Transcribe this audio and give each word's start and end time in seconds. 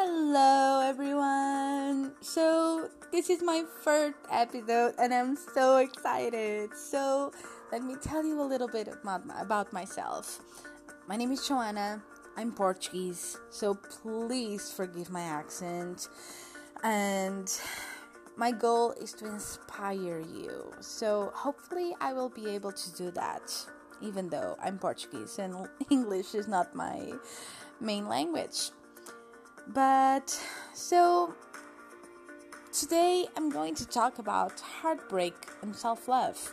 Hello, 0.00 0.80
everyone. 0.80 2.12
So, 2.20 2.88
this 3.10 3.28
is 3.30 3.42
my 3.42 3.64
first 3.82 4.14
episode, 4.30 4.94
and 4.96 5.12
I'm 5.12 5.34
so 5.34 5.78
excited. 5.78 6.70
So, 6.76 7.32
let 7.72 7.82
me 7.82 7.96
tell 8.00 8.24
you 8.24 8.40
a 8.40 8.46
little 8.46 8.68
bit 8.68 8.86
about 8.94 9.72
myself. 9.72 10.38
My 11.08 11.16
name 11.16 11.32
is 11.32 11.48
Joanna. 11.48 12.00
I'm 12.36 12.52
Portuguese, 12.52 13.38
so 13.50 13.74
please 13.74 14.70
forgive 14.70 15.10
my 15.10 15.22
accent. 15.22 16.06
And 16.84 17.50
my 18.36 18.52
goal 18.52 18.92
is 18.92 19.12
to 19.14 19.26
inspire 19.26 20.20
you. 20.20 20.70
So, 20.78 21.32
hopefully, 21.34 21.96
I 22.00 22.12
will 22.12 22.30
be 22.30 22.46
able 22.50 22.70
to 22.70 22.92
do 22.94 23.10
that, 23.18 23.50
even 24.00 24.28
though 24.28 24.56
I'm 24.62 24.78
Portuguese 24.78 25.40
and 25.40 25.66
English 25.90 26.36
is 26.36 26.46
not 26.46 26.72
my 26.72 27.14
main 27.80 28.06
language. 28.06 28.70
But 29.68 30.40
so 30.72 31.34
today 32.72 33.26
I'm 33.36 33.50
going 33.50 33.74
to 33.74 33.86
talk 33.86 34.18
about 34.18 34.60
heartbreak 34.60 35.34
and 35.60 35.76
self-love. 35.76 36.52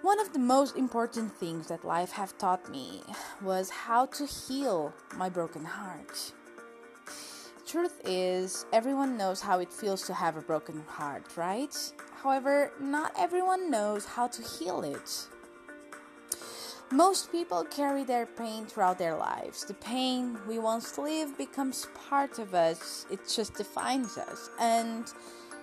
One 0.00 0.18
of 0.20 0.32
the 0.32 0.38
most 0.38 0.76
important 0.76 1.36
things 1.36 1.66
that 1.68 1.84
life 1.84 2.12
have 2.12 2.38
taught 2.38 2.70
me 2.70 3.02
was 3.42 3.68
how 3.68 4.06
to 4.06 4.24
heal 4.24 4.94
my 5.16 5.28
broken 5.28 5.66
heart. 5.66 6.32
Truth 7.66 8.00
is, 8.04 8.64
everyone 8.72 9.18
knows 9.18 9.42
how 9.42 9.58
it 9.58 9.72
feels 9.72 10.06
to 10.06 10.14
have 10.14 10.36
a 10.36 10.42
broken 10.42 10.82
heart, 10.86 11.36
right? 11.36 11.74
However, 12.22 12.72
not 12.80 13.12
everyone 13.18 13.70
knows 13.70 14.06
how 14.06 14.28
to 14.28 14.42
heal 14.42 14.82
it. 14.82 15.28
Most 16.90 17.32
people 17.32 17.64
carry 17.64 18.04
their 18.04 18.26
pain 18.26 18.66
throughout 18.66 18.98
their 18.98 19.16
lives. 19.16 19.64
The 19.64 19.74
pain 19.74 20.38
we 20.46 20.58
once 20.58 20.98
lived 20.98 21.38
becomes 21.38 21.88
part 22.08 22.38
of 22.38 22.54
us, 22.54 23.06
it 23.10 23.20
just 23.28 23.54
defines 23.54 24.18
us. 24.18 24.50
And 24.60 25.10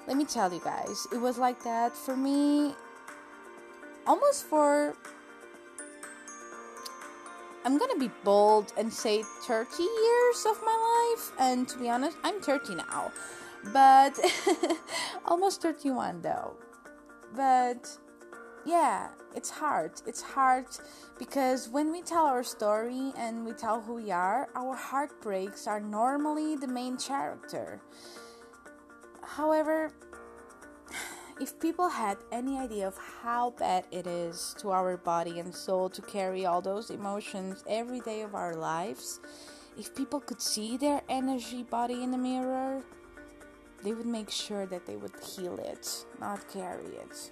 let 0.08 0.17
me 0.17 0.25
tell 0.25 0.52
you 0.52 0.61
guys, 0.63 1.08
it 1.13 1.17
was 1.17 1.38
like 1.38 1.63
that 1.63 1.95
for 1.95 2.17
me 2.17 2.73
almost 4.08 4.45
for. 4.45 4.95
I'm 7.63 7.78
gonna 7.78 8.00
be 8.00 8.09
bold 8.23 8.73
and 8.75 8.91
say 8.91 9.22
30 9.22 9.83
years 9.83 10.45
of 10.47 10.59
my 10.66 11.13
life, 11.16 11.31
and 11.39 11.69
to 11.69 11.78
be 11.78 11.89
honest, 11.89 12.17
I'm 12.23 12.41
30 12.41 12.73
now, 12.75 13.11
but 13.72 14.19
almost 15.25 15.61
31 15.61 16.22
though. 16.23 16.56
But 17.35 17.88
yeah, 18.66 19.09
it's 19.36 19.50
hard. 19.50 19.94
It's 20.06 20.22
hard 20.22 20.66
because 21.17 21.70
when 21.70 21.92
we 21.92 22.02
tell 22.02 22.26
our 22.26 22.44
story 22.44 23.12
and 23.18 23.45
we 23.45 23.53
tell 23.53 23.81
who 23.81 23.95
we 23.95 24.12
are, 24.12 24.50
our 24.56 24.76
heartbreaks 24.76 25.68
are 25.68 25.80
normally 25.80 26.56
the 26.56 26.68
main 26.68 26.98
character. 26.98 27.81
However, 29.23 29.92
if 31.40 31.59
people 31.59 31.90
had 31.90 32.18
any 32.31 32.58
idea 32.58 32.88
of 32.88 32.98
how 33.23 33.52
bad 33.52 33.86
it 33.92 34.06
is 34.06 34.56
to 34.59 34.72
our 34.72 34.98
body 34.98 35.40
and 35.40 35.53
soul 35.53 35.90
to 35.90 36.02
carry 36.02 36.46
all 36.46 36.62
those 36.62 36.90
emotions 36.92 37.64
every 37.68 38.00
day 38.02 38.22
of 38.22 38.36
our 38.36 38.56
lives, 38.56 39.20
if 39.78 39.96
people 39.96 40.20
could 40.20 40.42
see 40.42 40.78
their 40.78 41.02
energy 41.09 41.64
body 41.64 42.03
in 42.03 42.12
the 42.12 42.18
mirror, 42.18 42.84
they 43.84 43.94
would 43.94 44.06
make 44.06 44.30
sure 44.30 44.68
that 44.68 44.86
they 44.86 44.98
would 44.98 45.14
heal 45.23 45.58
it, 45.58 46.06
not 46.20 46.48
carry 46.52 46.86
it. 46.86 47.31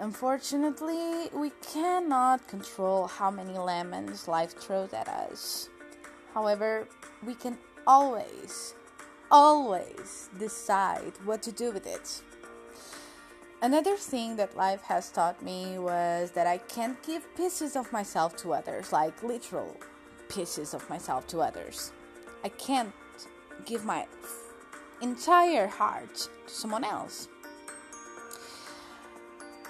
Unfortunately, 0.00 1.30
we 1.32 1.50
cannot 1.72 2.48
control 2.48 3.06
how 3.06 3.30
many 3.30 3.56
lemons 3.56 4.26
life 4.26 4.58
throws 4.58 4.92
at 4.92 5.08
us. 5.08 5.68
However, 6.34 6.88
we 7.24 7.34
can 7.34 7.56
always, 7.86 8.74
always 9.30 10.30
decide 10.38 11.12
what 11.24 11.42
to 11.42 11.52
do 11.52 11.70
with 11.70 11.86
it. 11.86 12.22
Another 13.62 13.96
thing 13.96 14.36
that 14.36 14.56
life 14.56 14.82
has 14.82 15.10
taught 15.10 15.40
me 15.40 15.78
was 15.78 16.32
that 16.32 16.46
I 16.46 16.58
can't 16.58 17.00
give 17.02 17.34
pieces 17.36 17.76
of 17.76 17.92
myself 17.92 18.36
to 18.38 18.52
others, 18.52 18.92
like 18.92 19.22
literal 19.22 19.76
pieces 20.28 20.74
of 20.74 20.88
myself 20.90 21.26
to 21.28 21.38
others. 21.38 21.92
I 22.42 22.48
can't 22.48 22.92
give 23.64 23.84
my 23.84 24.06
entire 25.00 25.68
heart 25.68 26.28
to 26.46 26.52
someone 26.52 26.84
else 26.84 27.28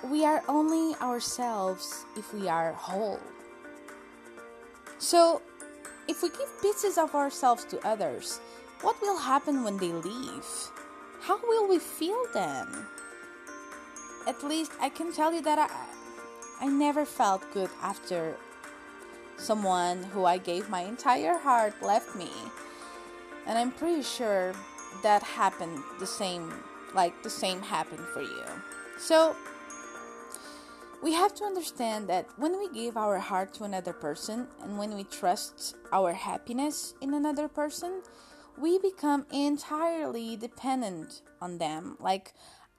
we 0.03 0.25
are 0.25 0.43
only 0.49 0.95
ourselves 1.01 2.05
if 2.17 2.33
we 2.35 2.49
are 2.49 2.73
whole. 2.73 3.21
So, 4.99 5.43
if 6.09 6.23
we 6.23 6.29
give 6.31 6.63
pieces 6.63 6.99
of 6.99 7.15
ourselves 7.15 7.65
to 7.67 7.87
others, 7.87 8.41
what 8.83 9.01
will 9.01 9.19
happen 9.19 9.65
when 9.65 9.79
they 9.79 9.93
leave? 9.93 10.47
How 11.21 11.41
will 11.41 11.69
we 11.69 11.79
feel 11.79 12.23
then? 12.35 12.67
At 14.27 14.43
least 14.43 14.73
I 14.81 14.89
can 14.89 15.13
tell 15.13 15.33
you 15.33 15.43
that 15.43 15.59
I, 15.59 16.65
I 16.65 16.69
never 16.69 17.05
felt 17.05 17.43
good 17.53 17.71
after 17.83 18.37
someone 19.37 20.03
who 20.05 20.25
I 20.25 20.39
gave 20.39 20.69
my 20.69 20.83
entire 20.83 21.39
heart 21.39 21.75
left 21.83 22.15
me. 22.15 22.31
And 23.47 23.59
I'm 23.59 23.73
pretty 23.73 24.03
sure 24.03 24.55
that 25.03 25.23
happened 25.23 25.83
the 25.99 26.07
same, 26.07 26.53
like 26.95 27.23
the 27.23 27.31
same 27.31 27.61
happened 27.63 28.07
for 28.13 28.23
you. 28.23 28.45
So, 28.99 29.37
we 31.05 31.13
have 31.13 31.35
to 31.35 31.45
understand 31.45 32.09
that 32.09 32.27
when 32.39 32.59
we 32.59 32.67
give 32.71 32.97
our 32.97 33.19
heart 33.19 33.53
to 33.53 33.65
another 33.65 33.93
person 33.93 34.49
and 34.63 34.79
when 34.79 34.97
we 34.97 35.05
trust 35.05 35.77
our 35.93 36.15
happiness 36.15 36.95
in 37.03 37.13
another 37.13 37.47
person, 37.47 38.01
we 38.57 38.79
become 38.79 39.27
entirely 39.31 40.35
dependent 40.35 41.21
on 41.43 41.59
them. 41.59 41.99
Like 42.01 42.33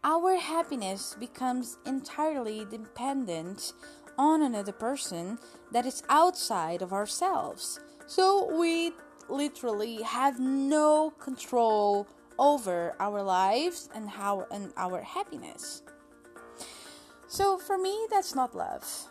our 0.03 0.38
happiness 0.38 1.16
becomes 1.19 1.78
entirely 1.86 2.66
dependent 2.66 3.74
on 4.18 4.42
another 4.42 4.72
person 4.72 5.38
that 5.72 5.86
is 5.86 6.02
outside 6.09 6.81
of 6.81 6.94
ourselves. 6.94 7.80
So 8.07 8.57
we 8.57 8.94
literally 9.30 10.02
have 10.02 10.40
no 10.40 11.12
control 11.12 12.07
over 12.40 12.96
our 13.00 13.22
lives 13.22 13.88
and 13.94 14.09
how 14.09 14.47
and 14.50 14.74
our 14.78 15.02
happiness. 15.02 15.84
So 17.28 17.58
for 17.58 17.78
me, 17.78 18.08
that's 18.09 18.36
not 18.36 18.56
love. 18.56 19.08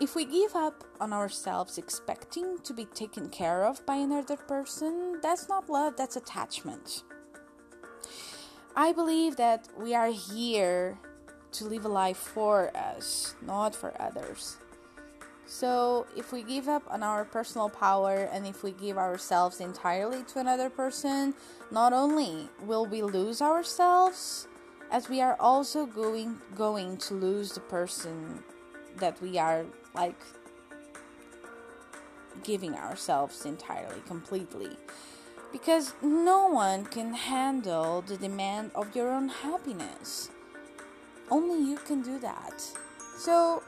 If 0.00 0.16
we 0.16 0.24
give 0.24 0.56
up 0.56 0.84
on 1.00 1.12
ourselves 1.12 1.78
expecting 1.78 2.58
to 2.64 2.74
be 2.74 2.86
taken 2.86 3.28
care 3.28 3.64
of 3.64 3.84
by 3.86 3.96
another 3.96 4.36
person, 4.36 5.20
that's 5.22 5.48
not 5.48 5.70
love, 5.70 5.96
that's 5.96 6.16
attachment. 6.16 7.04
I 8.74 8.92
believe 8.92 9.36
that 9.36 9.68
we 9.78 9.94
are 9.94 10.10
here 10.10 10.98
to 11.52 11.64
live 11.66 11.84
a 11.84 11.88
life 11.88 12.16
for 12.16 12.74
us, 12.76 13.34
not 13.42 13.74
for 13.74 13.94
others. 14.00 14.56
So, 15.46 16.06
if 16.16 16.32
we 16.32 16.42
give 16.42 16.66
up 16.66 16.82
on 16.88 17.02
our 17.02 17.26
personal 17.26 17.68
power 17.68 18.30
and 18.32 18.46
if 18.46 18.62
we 18.62 18.72
give 18.72 18.96
ourselves 18.96 19.60
entirely 19.60 20.22
to 20.32 20.38
another 20.38 20.70
person, 20.70 21.34
not 21.70 21.92
only 21.92 22.48
will 22.62 22.86
we 22.86 23.02
lose 23.02 23.42
ourselves, 23.42 24.48
as 24.92 25.08
we 25.08 25.20
are 25.22 25.36
also 25.40 25.86
going 25.86 26.38
going 26.54 26.98
to 26.98 27.14
lose 27.14 27.52
the 27.52 27.60
person 27.60 28.44
that 28.98 29.20
we 29.22 29.38
are 29.38 29.64
like 29.94 30.20
giving 32.44 32.74
ourselves 32.74 33.44
entirely 33.46 34.00
completely. 34.06 34.76
Because 35.50 35.94
no 36.02 36.46
one 36.46 36.84
can 36.84 37.12
handle 37.14 38.02
the 38.02 38.16
demand 38.16 38.70
of 38.74 38.94
your 38.94 39.12
own 39.12 39.28
happiness. 39.28 40.30
Only 41.30 41.68
you 41.68 41.76
can 41.78 42.02
do 42.02 42.18
that. 42.20 42.62
So 43.18 43.62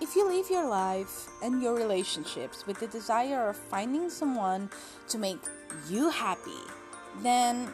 if 0.00 0.16
you 0.16 0.26
live 0.26 0.50
your 0.50 0.66
life 0.66 1.28
and 1.42 1.62
your 1.62 1.74
relationships 1.74 2.66
with 2.66 2.80
the 2.80 2.86
desire 2.86 3.48
of 3.48 3.56
finding 3.56 4.08
someone 4.08 4.70
to 5.08 5.18
make 5.18 5.40
you 5.88 6.08
happy 6.08 6.62
then 7.22 7.68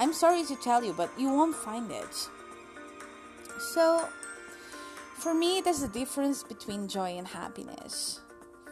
I'm 0.00 0.14
sorry 0.14 0.44
to 0.44 0.56
tell 0.56 0.82
you, 0.82 0.94
but 0.94 1.10
you 1.18 1.28
won't 1.28 1.54
find 1.54 1.90
it. 1.90 2.28
So, 3.74 4.08
for 5.18 5.34
me, 5.34 5.60
there's 5.60 5.82
a 5.82 5.88
difference 5.88 6.42
between 6.42 6.88
joy 6.88 7.18
and 7.18 7.28
happiness. 7.28 8.20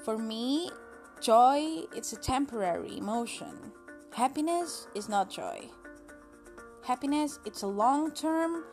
For 0.07 0.17
me, 0.17 0.71
joy 1.21 1.85
it's 1.95 2.15
a 2.15 2.17
temporary 2.17 2.97
emotion. 2.97 3.73
Happiness 4.15 4.89
is 4.95 5.11
not 5.11 5.29
joy. 5.29 5.69
Happiness 6.83 7.39
it's 7.45 7.61
a 7.61 7.67
long-term 7.67 8.65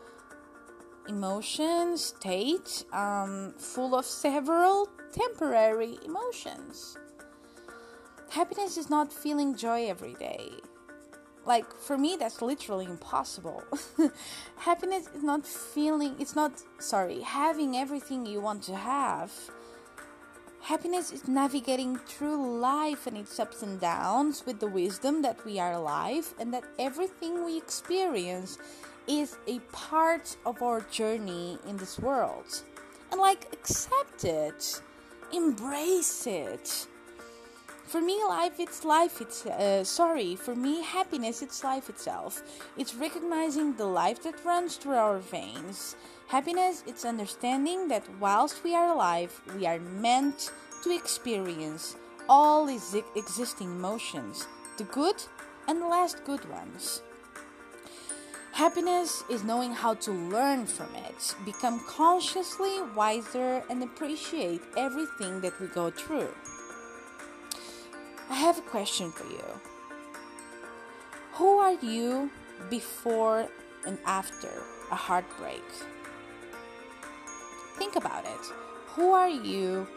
emotion 1.09 1.97
state 1.97 2.85
um, 2.93 3.53
full 3.57 3.95
of 3.95 4.05
several 4.05 4.87
temporary 5.11 5.97
emotions. 6.05 6.97
Happiness 8.29 8.77
is 8.77 8.89
not 8.89 9.11
feeling 9.11 9.57
joy 9.57 9.89
every 9.89 10.13
day 10.13 10.51
like 11.45 11.65
for 11.77 11.97
me 11.97 12.15
that's 12.19 12.41
literally 12.41 12.85
impossible 12.85 13.63
happiness 14.57 15.07
is 15.15 15.23
not 15.23 15.45
feeling 15.45 16.15
it's 16.19 16.35
not 16.35 16.51
sorry 16.79 17.21
having 17.21 17.75
everything 17.75 18.25
you 18.25 18.39
want 18.41 18.63
to 18.63 18.75
have 18.75 19.31
Happiness 20.65 21.11
is 21.11 21.27
navigating 21.27 21.95
through 21.95 22.59
life 22.59 23.05
and 23.05 23.15
its 23.15 23.39
ups 23.39 23.61
and 23.61 23.79
downs 23.79 24.43
with 24.47 24.59
the 24.59 24.65
wisdom 24.65 25.21
that 25.21 25.45
we 25.45 25.59
are 25.59 25.73
alive 25.73 26.33
and 26.39 26.51
that 26.51 26.63
everything 26.79 27.45
we 27.45 27.55
experience 27.55 28.57
is 29.07 29.37
a 29.45 29.59
part 29.71 30.35
of 30.43 30.63
our 30.63 30.81
journey 30.89 31.59
in 31.67 31.77
this 31.77 31.99
world. 31.99 32.63
And 33.11 33.21
like, 33.21 33.53
accept 33.53 34.25
it, 34.25 34.81
embrace 35.31 36.25
it. 36.25 36.87
For 37.85 38.01
me, 38.01 38.19
life 38.27 38.59
it's 38.59 38.83
life. 38.83 39.21
It's 39.21 39.45
uh, 39.45 39.83
sorry. 39.83 40.35
For 40.35 40.55
me, 40.55 40.81
happiness 40.81 41.43
it's 41.43 41.63
life 41.63 41.87
itself. 41.87 42.41
It's 42.77 42.95
recognizing 42.95 43.75
the 43.75 43.85
life 43.85 44.23
that 44.23 44.43
runs 44.43 44.77
through 44.77 44.95
our 44.95 45.19
veins. 45.19 45.95
Happiness 46.27 46.83
it's 46.87 47.05
understanding 47.05 47.87
that 47.89 48.03
whilst 48.19 48.63
we 48.63 48.73
are 48.73 48.89
alive, 48.89 49.39
we 49.55 49.67
are 49.67 49.79
meant 49.79 50.51
to 50.83 50.95
experience 50.95 51.95
all 52.27 52.65
these 52.65 52.95
existing 53.15 53.67
emotions, 53.67 54.47
the 54.77 54.83
good 54.85 55.21
and 55.67 55.81
the 55.81 55.87
less 55.87 56.15
good 56.15 56.43
ones. 56.49 57.03
Happiness 58.53 59.23
is 59.29 59.43
knowing 59.43 59.73
how 59.73 59.93
to 59.93 60.11
learn 60.11 60.65
from 60.65 60.87
it, 60.95 61.35
become 61.45 61.83
consciously 61.87 62.81
wiser, 62.95 63.61
and 63.69 63.83
appreciate 63.83 64.61
everything 64.75 65.41
that 65.41 65.59
we 65.59 65.67
go 65.67 65.91
through. 65.91 66.33
I 68.29 68.35
have 68.35 68.57
a 68.57 68.61
question 68.61 69.11
for 69.11 69.25
you. 69.25 69.45
Who 71.33 71.57
are 71.57 71.73
you 71.73 72.31
before 72.69 73.47
and 73.85 73.97
after 74.05 74.63
a 74.91 74.95
heartbreak? 74.95 75.63
Think 77.77 77.95
about 77.95 78.25
it. 78.25 78.53
Who 78.95 79.11
are 79.11 79.29
you 79.29 79.87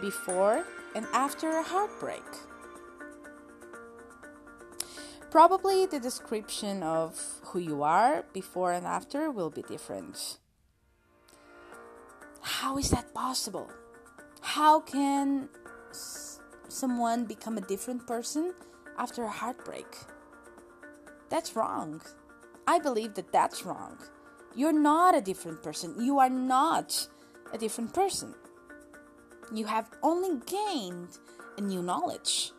before 0.00 0.64
and 0.94 1.06
after 1.12 1.48
a 1.48 1.62
heartbreak? 1.62 2.22
Probably 5.30 5.86
the 5.86 6.00
description 6.00 6.82
of 6.82 7.40
who 7.44 7.58
you 7.58 7.82
are 7.82 8.24
before 8.32 8.72
and 8.72 8.86
after 8.86 9.30
will 9.30 9.50
be 9.50 9.62
different. 9.62 10.38
How 12.40 12.78
is 12.78 12.90
that 12.90 13.12
possible? 13.14 13.70
How 14.40 14.80
can 14.80 15.48
someone 16.68 17.24
become 17.24 17.58
a 17.58 17.62
different 17.62 18.06
person 18.06 18.54
after 18.98 19.24
a 19.24 19.30
heartbreak? 19.30 19.86
That's 21.30 21.56
wrong. 21.56 22.00
I 22.66 22.78
believe 22.78 23.14
that 23.14 23.32
that's 23.32 23.64
wrong. 23.64 23.98
You're 24.54 24.72
not 24.72 25.14
a 25.14 25.20
different 25.20 25.62
person. 25.62 25.94
You 25.98 26.18
are 26.18 26.30
not 26.30 27.08
a 27.52 27.58
different 27.58 27.94
person. 27.94 28.34
You 29.52 29.66
have 29.66 29.90
only 30.02 30.40
gained 30.46 31.18
a 31.56 31.60
new 31.60 31.82
knowledge. 31.82 32.52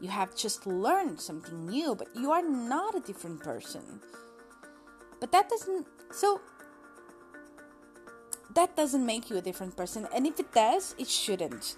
You 0.00 0.08
have 0.08 0.36
just 0.36 0.66
learned 0.66 1.20
something 1.20 1.66
new, 1.66 1.94
but 1.94 2.08
you 2.14 2.32
are 2.32 2.42
not 2.42 2.94
a 2.94 3.00
different 3.00 3.40
person. 3.40 4.00
But 5.20 5.30
that 5.32 5.48
doesn't 5.48 5.86
so 6.10 6.40
that 8.54 8.76
doesn't 8.76 9.06
make 9.06 9.30
you 9.30 9.36
a 9.36 9.40
different 9.40 9.76
person, 9.76 10.08
and 10.14 10.26
if 10.26 10.40
it 10.40 10.52
does, 10.52 10.94
it 10.98 11.08
shouldn't. 11.08 11.76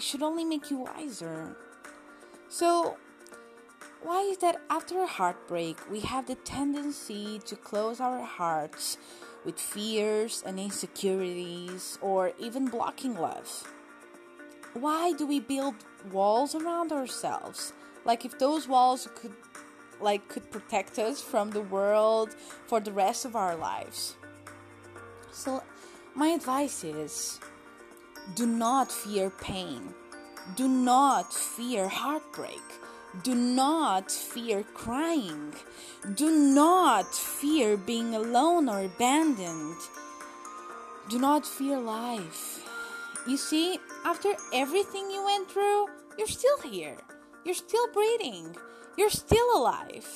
Should 0.00 0.22
only 0.22 0.44
make 0.44 0.70
you 0.70 0.78
wiser. 0.78 1.56
So, 2.48 2.96
why 4.02 4.22
is 4.22 4.38
that 4.38 4.60
after 4.70 5.02
a 5.02 5.06
heartbreak, 5.06 5.76
we 5.90 6.00
have 6.00 6.26
the 6.26 6.36
tendency 6.36 7.38
to 7.44 7.54
close 7.54 8.00
our 8.00 8.22
hearts 8.22 8.96
with 9.44 9.60
fears 9.60 10.42
and 10.44 10.58
insecurities 10.58 11.98
or 12.00 12.32
even 12.38 12.66
blocking 12.66 13.14
love? 13.14 13.66
why 14.74 15.12
do 15.12 15.26
we 15.26 15.40
build 15.40 15.74
walls 16.12 16.54
around 16.54 16.92
ourselves? 16.92 17.72
Like 18.04 18.24
if 18.24 18.38
those 18.38 18.68
walls 18.68 19.08
could 19.14 19.34
like 20.00 20.28
could 20.28 20.50
protect 20.50 20.98
us 20.98 21.20
from 21.20 21.50
the 21.50 21.60
world 21.60 22.34
for 22.66 22.80
the 22.80 22.92
rest 22.92 23.24
of 23.24 23.36
our 23.36 23.54
lives. 23.56 24.16
So 25.32 25.62
my 26.14 26.28
advice 26.28 26.84
is 26.84 27.38
do 28.34 28.46
not 28.46 28.92
fear 28.92 29.30
pain. 29.30 29.94
Do 30.56 30.68
not 30.68 31.32
fear 31.32 31.88
heartbreak. 31.88 32.62
Do 33.22 33.34
not 33.34 34.10
fear 34.10 34.62
crying. 34.74 35.52
Do 36.14 36.30
not 36.30 37.14
fear 37.14 37.76
being 37.76 38.14
alone 38.14 38.68
or 38.68 38.84
abandoned. 38.84 39.76
Do 41.08 41.18
not 41.18 41.44
fear 41.44 41.78
life. 41.78 42.64
You 43.26 43.36
see, 43.36 43.78
after 44.04 44.32
everything 44.54 45.10
you 45.10 45.24
went 45.24 45.50
through, 45.50 45.86
you're 46.16 46.28
still 46.28 46.58
here. 46.60 46.96
You're 47.44 47.54
still 47.54 47.92
breathing. 47.92 48.56
You're 48.96 49.10
still 49.10 49.56
alive. 49.56 50.08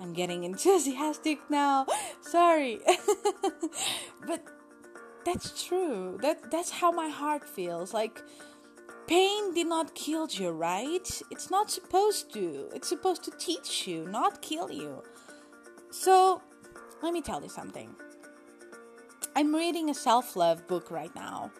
I'm 0.00 0.12
getting 0.12 0.44
enthusiastic 0.50 1.38
now. 1.48 1.86
Sorry. 2.20 2.80
but 4.26 4.42
that's 5.24 5.64
true. 5.66 6.18
That 6.22 6.50
that's 6.50 6.70
how 6.70 6.90
my 6.90 7.08
heart 7.08 7.48
feels. 7.48 7.94
Like 7.94 8.22
pain 9.06 9.54
did 9.54 9.66
not 9.66 9.94
kill 9.94 10.28
you, 10.30 10.50
right? 10.50 11.22
It's 11.30 11.50
not 11.50 11.70
supposed 11.70 12.32
to. 12.34 12.68
It's 12.74 12.88
supposed 12.88 13.22
to 13.24 13.30
teach 13.32 13.86
you, 13.86 14.06
not 14.08 14.42
kill 14.42 14.70
you. 14.70 15.02
So, 15.90 16.42
let 17.02 17.12
me 17.12 17.20
tell 17.20 17.42
you 17.42 17.48
something. 17.48 17.94
I'm 19.36 19.54
reading 19.54 19.90
a 19.90 19.94
self-love 19.94 20.66
book 20.66 20.90
right 20.90 21.14
now 21.14 21.50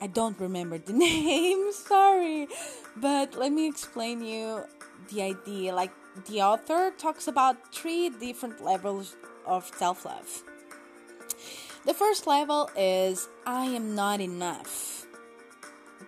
I 0.00 0.06
don't 0.06 0.38
remember 0.38 0.78
the 0.78 0.92
name, 1.08 1.72
sorry. 1.72 2.48
But 2.96 3.34
let 3.36 3.52
me 3.52 3.66
explain 3.66 4.22
you 4.22 4.64
the 5.10 5.22
idea. 5.22 5.74
Like 5.74 5.92
the 6.26 6.42
author 6.42 6.92
talks 6.98 7.28
about 7.28 7.74
three 7.74 8.08
different 8.10 8.62
levels 8.62 9.16
of 9.46 9.70
self-love. 9.76 10.42
The 11.86 11.94
first 11.94 12.26
level 12.26 12.68
is 12.76 13.28
I 13.46 13.66
am 13.66 13.94
not 13.94 14.20
enough. 14.20 15.06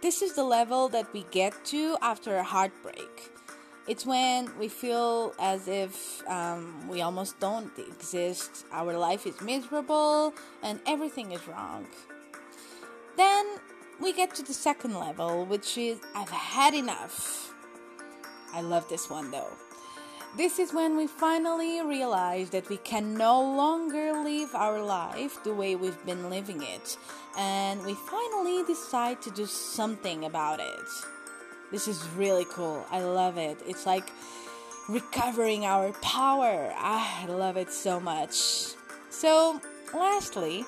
This 0.03 0.23
is 0.23 0.35
the 0.35 0.43
level 0.43 0.89
that 0.89 1.13
we 1.13 1.23
get 1.31 1.65
to 1.67 1.97
after 2.03 2.37
a 2.37 2.43
heartbreak. 2.43 3.31
It's 3.87 4.05
when 4.05 4.51
we 4.59 4.67
feel 4.67 5.35
as 5.39 5.69
if 5.69 6.27
um, 6.29 6.89
we 6.89 7.01
almost 7.01 7.39
don't 7.39 7.71
exist, 7.79 8.67
our 8.73 8.99
life 8.99 9.25
is 9.25 9.41
miserable, 9.41 10.35
and 10.65 10.81
everything 10.85 11.31
is 11.31 11.47
wrong. 11.47 11.87
Then 13.17 13.47
we 14.01 14.13
get 14.13 14.35
to 14.35 14.43
the 14.43 14.55
second 14.55 14.95
level, 14.95 15.47
which 15.47 15.79
is 15.79 16.01
I've 16.13 16.29
had 16.29 16.75
enough. 16.75 17.55
I 18.53 18.63
love 18.63 18.89
this 18.89 19.09
one 19.09 19.31
though. 19.31 19.53
This 20.37 20.59
is 20.59 20.73
when 20.73 20.97
we 20.97 21.07
finally 21.07 21.81
realize 21.81 22.51
that 22.51 22.69
we 22.69 22.77
can 22.77 23.15
no 23.15 23.41
longer 23.41 24.13
live 24.13 24.55
our 24.55 24.81
life 24.81 25.43
the 25.43 25.55
way 25.55 25.75
we've 25.75 26.05
been 26.05 26.29
living 26.29 26.63
it, 26.63 26.97
and 27.37 27.85
we 27.85 27.95
finally 27.95 28.63
decide 28.65 29.23
to 29.23 29.31
do 29.31 29.47
something 29.47 30.25
about 30.25 30.61
it. 30.61 30.89
This 31.73 31.89
is 31.89 32.07
really 32.17 32.45
cool. 32.51 32.87
I 32.91 33.03
love 33.03 33.39
it. 33.39 33.59
It's 33.67 33.87
like 33.87 34.13
recovering 34.89 35.65
our 35.65 35.93
power. 36.03 36.73
Ah, 36.77 37.25
I 37.25 37.27
love 37.27 37.57
it 37.57 37.73
so 37.73 37.99
much. 37.99 38.75
So, 39.11 39.61
lastly, 39.95 40.65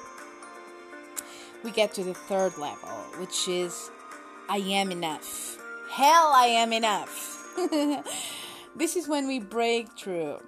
we 1.62 1.70
get 1.70 1.92
to 1.94 2.02
the 2.02 2.14
third 2.14 2.56
level, 2.58 2.88
which 3.18 3.46
is 3.46 3.90
I 4.48 4.56
am 4.56 4.90
enough. 4.90 5.58
Hell, 5.90 6.32
I 6.34 6.46
am 6.46 6.72
enough. 6.72 7.36
this 8.76 8.96
is 8.96 9.08
when 9.08 9.26
we 9.26 9.40
break 9.40 9.98
through 9.98 10.38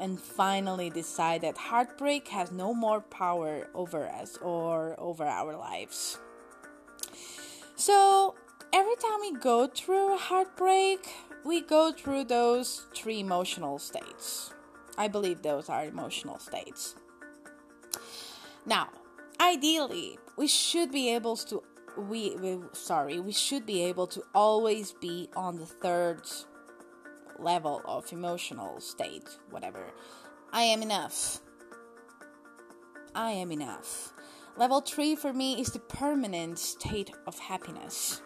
and 0.00 0.20
finally 0.20 0.90
decide 0.90 1.42
that 1.42 1.56
heartbreak 1.56 2.28
has 2.28 2.50
no 2.50 2.74
more 2.74 3.00
power 3.00 3.68
over 3.74 4.08
us 4.08 4.36
or 4.38 4.98
over 4.98 5.24
our 5.24 5.56
lives. 5.56 6.18
So, 7.76 8.34
every 8.72 8.96
time 8.96 9.20
we 9.20 9.32
go 9.38 9.66
through 9.66 10.14
a 10.14 10.18
heartbreak, 10.18 11.08
we 11.44 11.60
go 11.60 11.92
through 11.92 12.24
those 12.24 12.86
three 12.94 13.20
emotional 13.20 13.78
states. 13.78 14.52
I 14.98 15.08
believe 15.08 15.42
those 15.42 15.68
are 15.68 15.84
emotional 15.84 16.38
states. 16.38 16.94
Now, 18.66 18.90
ideally, 19.40 20.18
we 20.36 20.46
should 20.46 20.92
be 20.92 21.14
able 21.14 21.36
to 21.36 21.62
we, 21.98 22.34
we 22.36 22.58
sorry 22.72 23.20
we 23.20 23.32
should 23.32 23.66
be 23.66 23.82
able 23.84 24.06
to 24.06 24.22
always 24.34 24.92
be 24.92 25.28
on 25.36 25.58
the 25.58 25.66
third 25.66 26.22
level 27.38 27.82
of 27.84 28.12
emotional 28.12 28.80
state 28.80 29.28
whatever. 29.50 29.84
I 30.52 30.62
am 30.62 30.82
enough. 30.82 31.40
I 33.14 33.30
am 33.32 33.52
enough. 33.52 34.12
Level 34.56 34.80
3 34.80 35.16
for 35.16 35.32
me 35.32 35.60
is 35.60 35.68
the 35.68 35.78
permanent 35.78 36.58
state 36.58 37.10
of 37.26 37.38
happiness. 37.38 38.22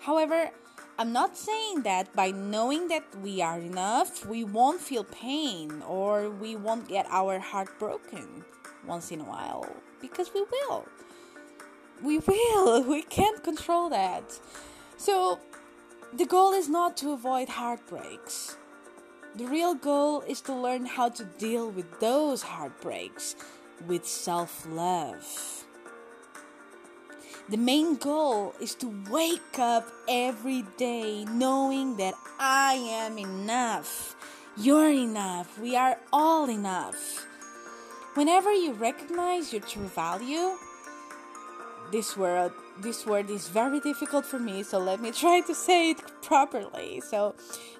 However 0.00 0.50
i'm 0.98 1.12
not 1.12 1.38
saying 1.38 1.82
that 1.82 2.14
by 2.14 2.30
knowing 2.30 2.88
that 2.88 3.02
we 3.22 3.40
are 3.40 3.58
enough 3.58 4.26
we 4.26 4.44
won't 4.44 4.78
feel 4.78 5.04
pain 5.04 5.82
or 5.88 6.28
we 6.28 6.54
won't 6.54 6.86
get 6.86 7.06
our 7.08 7.38
heart 7.38 7.78
broken 7.78 8.44
once 8.86 9.10
in 9.10 9.20
a 9.20 9.24
while 9.24 9.66
because 10.02 10.34
we 10.34 10.42
will. 10.42 10.86
We 12.02 12.18
will. 12.18 12.82
We 12.88 13.02
can't 13.02 13.42
control 13.42 13.88
that. 13.90 14.38
So, 14.96 15.38
the 16.14 16.26
goal 16.26 16.52
is 16.52 16.68
not 16.68 16.96
to 16.98 17.12
avoid 17.12 17.48
heartbreaks. 17.48 18.56
The 19.34 19.46
real 19.46 19.74
goal 19.74 20.20
is 20.20 20.42
to 20.42 20.52
learn 20.52 20.84
how 20.84 21.08
to 21.08 21.24
deal 21.24 21.70
with 21.70 22.00
those 22.00 22.42
heartbreaks 22.42 23.34
with 23.86 24.06
self 24.06 24.66
love. 24.68 25.24
The 27.48 27.56
main 27.56 27.96
goal 27.96 28.54
is 28.60 28.74
to 28.76 28.92
wake 29.10 29.58
up 29.58 29.88
every 30.06 30.62
day 30.76 31.24
knowing 31.24 31.96
that 31.96 32.14
I 32.38 32.74
am 32.74 33.16
enough. 33.16 34.14
You're 34.56 34.90
enough. 34.90 35.58
We 35.58 35.76
are 35.76 35.96
all 36.12 36.50
enough. 36.50 37.26
Whenever 38.14 38.52
you 38.52 38.74
recognize 38.74 39.50
your 39.50 39.62
true 39.62 39.88
value, 39.88 40.58
this 41.92 42.16
word 42.16 42.52
this 42.80 43.06
word 43.06 43.28
is 43.30 43.48
very 43.48 43.80
difficult 43.80 44.24
for 44.24 44.38
me, 44.38 44.62
so 44.62 44.78
let 44.78 45.00
me 45.00 45.12
try 45.22 45.40
to 45.42 45.54
say 45.54 45.90
it 45.90 45.98
properly. 46.22 47.00
So 47.00 47.34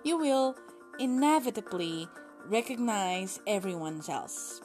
you 0.05 0.19
will 0.19 0.57
inevitably 0.99 2.09
recognize 2.47 3.41
everyone 3.47 4.03
else. 4.09 4.61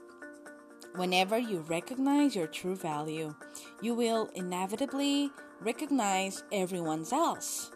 Whenever 0.96 1.38
you 1.38 1.60
recognize 1.60 2.36
your 2.36 2.48
true 2.48 2.76
value, 2.76 3.36
you 3.82 3.94
will 3.94 4.30
inevitably 4.36 5.32
recognize 5.62 6.44
everyone 6.52 7.06
else. 7.12 7.72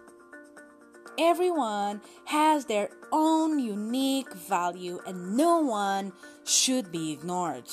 Everyone 1.20 2.02
has 2.26 2.66
their 2.66 2.90
own 3.12 3.60
unique 3.60 4.34
value 4.34 5.00
and 5.06 5.38
no 5.38 5.60
one 5.60 6.14
should 6.44 6.92
be 6.92 7.12
ignored. 7.12 7.70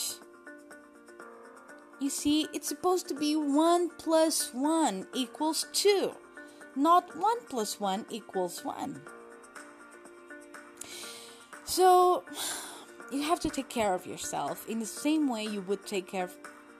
You 2.00 2.10
see, 2.10 2.46
it's 2.52 2.68
supposed 2.68 3.08
to 3.08 3.14
be 3.14 3.34
1 3.34 3.90
plus 3.98 4.54
1 4.54 5.08
equals 5.14 5.66
2, 5.72 6.14
not 6.76 7.16
1 7.16 7.36
plus 7.48 7.80
1 7.80 8.06
equals 8.08 8.64
1. 8.64 9.00
So, 11.64 12.22
you 13.10 13.22
have 13.22 13.40
to 13.40 13.50
take 13.50 13.68
care 13.68 13.94
of 13.94 14.06
yourself 14.06 14.68
in 14.68 14.78
the 14.78 14.86
same 14.86 15.28
way 15.28 15.44
you 15.44 15.60
would 15.62 15.86
take 15.86 16.06
care 16.06 16.30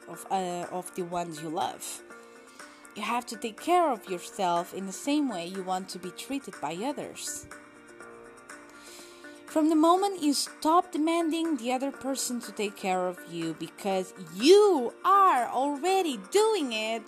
of, 0.08 0.25
uh, 0.30 0.66
of 0.70 0.94
the 0.94 1.02
ones 1.02 1.42
you 1.42 1.48
love. 1.48 2.02
You 2.94 3.02
have 3.02 3.26
to 3.26 3.37
take 3.37 3.60
care 3.60 3.90
of 3.90 4.08
yourself 4.08 4.72
in 4.72 4.87
the 4.87 4.92
same 4.92 5.28
way 5.28 5.46
you 5.46 5.64
want 5.64 5.88
to 5.90 5.98
be 5.98 6.10
treated 6.12 6.54
by 6.60 6.75
others. 6.76 7.46
From 9.59 9.71
the 9.71 9.75
moment 9.75 10.23
you 10.23 10.35
stop 10.35 10.93
demanding 10.93 11.57
the 11.57 11.73
other 11.73 11.91
person 11.91 12.38
to 12.43 12.53
take 12.53 12.77
care 12.77 13.09
of 13.09 13.19
you 13.29 13.57
because 13.59 14.15
you 14.37 14.95
are 15.05 15.49
already 15.49 16.21
doing 16.31 16.73
it, 16.73 17.03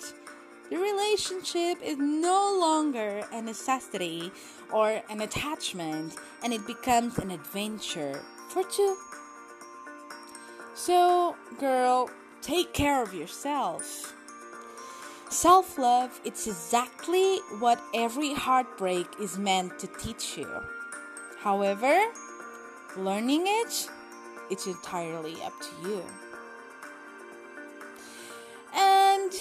the 0.69 0.77
relationship 0.77 1.81
is 1.81 1.97
no 1.99 2.59
longer 2.61 3.23
a 3.31 3.41
necessity 3.41 4.33
or 4.73 5.01
an 5.09 5.21
attachment 5.21 6.17
and 6.43 6.53
it 6.53 6.67
becomes 6.67 7.19
an 7.19 7.31
adventure 7.31 8.21
for 8.49 8.65
two. 8.65 8.97
So, 10.75 11.37
girl, 11.61 12.11
take 12.43 12.75
care 12.75 13.01
of 13.01 13.15
yourself. 13.15 14.13
Self 15.29 15.79
love, 15.79 16.21
it's 16.25 16.49
exactly 16.49 17.37
what 17.61 17.81
every 17.95 18.35
heartbreak 18.35 19.07
is 19.21 19.39
meant 19.39 19.79
to 19.79 19.87
teach 19.87 20.37
you. 20.37 20.51
However, 21.39 21.97
learning 22.97 23.45
it, 23.47 23.89
it's 24.51 24.67
entirely 24.67 25.41
up 25.43 25.53
to 25.61 25.89
you. 25.89 26.05
And 28.75 29.33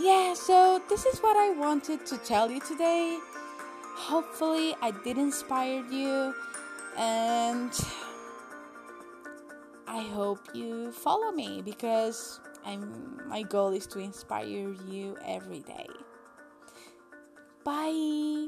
yeah, 0.00 0.34
so 0.34 0.80
this 0.88 1.06
is 1.06 1.18
what 1.20 1.36
I 1.36 1.50
wanted 1.50 2.06
to 2.06 2.18
tell 2.18 2.50
you 2.50 2.60
today. 2.60 3.18
Hopefully, 3.96 4.74
I 4.80 4.92
did 4.92 5.18
inspire 5.18 5.84
you, 5.90 6.34
and 6.96 7.72
I 9.86 10.02
hope 10.02 10.38
you 10.54 10.92
follow 10.92 11.32
me 11.32 11.62
because 11.62 12.40
I'm 12.64 13.28
my 13.28 13.42
goal 13.42 13.72
is 13.72 13.86
to 13.88 13.98
inspire 13.98 14.72
you 14.88 15.16
every 15.24 15.60
day. 15.60 15.86
Bye. 17.64 18.47